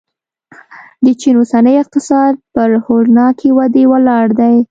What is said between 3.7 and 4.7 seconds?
ولاړ دی.